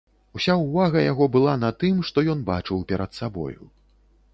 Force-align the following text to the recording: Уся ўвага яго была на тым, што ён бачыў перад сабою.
Уся 0.37 0.55
ўвага 0.61 1.03
яго 1.11 1.27
была 1.37 1.53
на 1.65 1.71
тым, 1.83 2.03
што 2.11 2.27
ён 2.35 2.43
бачыў 2.51 2.87
перад 2.95 3.11
сабою. 3.23 3.73